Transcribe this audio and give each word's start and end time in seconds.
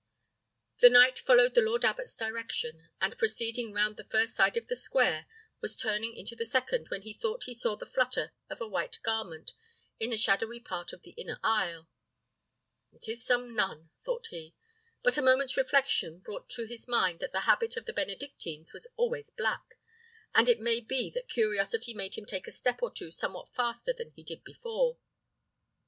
The 0.79 0.89
knight 0.89 1.19
followed 1.19 1.53
the 1.53 1.61
lord 1.61 1.85
abbot's 1.85 2.17
direction; 2.17 2.89
and 2.99 3.15
proceeding 3.19 3.71
round 3.71 3.97
the 3.97 4.03
first 4.09 4.35
side 4.35 4.57
of 4.57 4.65
the 4.65 4.75
square, 4.75 5.27
was 5.61 5.77
turning 5.77 6.15
into 6.15 6.35
the 6.35 6.43
second, 6.43 6.89
when 6.89 7.03
he 7.03 7.13
thought 7.13 7.43
he 7.43 7.53
saw 7.53 7.75
the 7.75 7.85
flutter 7.85 8.31
of 8.49 8.59
a 8.59 8.67
white 8.67 8.97
garment 9.03 9.53
in 9.99 10.09
the 10.09 10.17
shadowy 10.17 10.59
part 10.59 10.91
of 10.91 11.03
the 11.03 11.11
inner 11.11 11.39
aisle. 11.43 11.87
"It 12.91 13.07
is 13.07 13.23
some 13.23 13.53
nun," 13.55 13.91
thought 13.99 14.25
he: 14.31 14.55
but 15.03 15.19
a 15.19 15.21
moment's 15.21 15.55
reflection 15.55 16.17
brought 16.17 16.49
to 16.49 16.65
his 16.65 16.87
mind 16.87 17.19
that 17.19 17.31
the 17.31 17.41
habit 17.41 17.77
of 17.77 17.85
the 17.85 17.93
Benedictines 17.93 18.73
was 18.73 18.87
always 18.95 19.29
black; 19.29 19.77
and 20.33 20.49
it 20.49 20.59
may 20.59 20.79
be 20.79 21.11
that 21.11 21.29
curiosity 21.29 21.93
made 21.93 22.15
him 22.15 22.25
take 22.25 22.47
a 22.47 22.51
step 22.51 22.81
or 22.81 22.91
two 22.91 23.11
somewhat 23.11 23.53
faster 23.53 23.93
than 23.93 24.09
he 24.15 24.23
did 24.23 24.43
before. 24.43 24.97